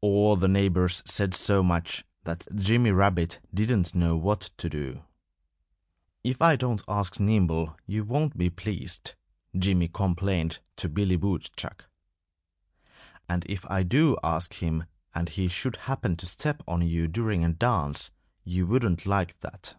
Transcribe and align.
All 0.00 0.36
the 0.36 0.46
neighbors 0.46 1.02
said 1.06 1.34
so 1.34 1.60
much 1.60 2.04
that 2.22 2.46
Jimmy 2.54 2.92
Rabbit 2.92 3.40
didn't 3.52 3.96
know 3.96 4.16
what 4.16 4.42
to 4.58 4.68
do. 4.70 5.02
"If 6.22 6.40
I 6.40 6.54
don't 6.54 6.84
ask 6.86 7.18
Nimble 7.18 7.76
you 7.84 8.04
won't 8.04 8.38
be 8.38 8.48
pleased," 8.48 9.16
Jimmy 9.58 9.88
complained 9.88 10.60
to 10.76 10.88
Billy 10.88 11.16
Woodchuck. 11.16 11.88
"And 13.28 13.44
if 13.48 13.68
I 13.68 13.82
do 13.82 14.16
ask 14.22 14.54
him 14.54 14.84
and 15.12 15.30
he 15.30 15.48
should 15.48 15.74
happen 15.90 16.14
to 16.18 16.26
step 16.26 16.62
on 16.68 16.82
you 16.86 17.08
during 17.08 17.42
a 17.44 17.52
dance 17.52 18.12
you 18.44 18.68
wouldn't 18.68 19.04
like 19.04 19.36
that." 19.40 19.74